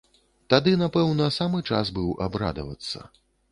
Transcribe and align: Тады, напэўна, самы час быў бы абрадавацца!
Тады, 0.53 0.73
напэўна, 0.83 1.27
самы 1.37 1.61
час 1.73 1.93
быў 1.99 2.09
бы 2.09 2.19
абрадавацца! 2.29 3.07